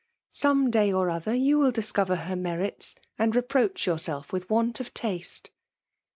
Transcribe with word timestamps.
Some, 0.31 0.71
day 0.71 0.91
or 0.91 1.11
other 1.11 1.33
3?ou 1.33 1.59
Will 1.59 1.69
discover 1.71 2.15
her 2.15 2.35
merits, 2.35 2.95
and 3.19 3.35
reproach 3.35 3.85
yourself 3.85 4.33
with 4.33 4.49
want 4.49 4.79
of 4.79 4.95
taste." 4.95 5.51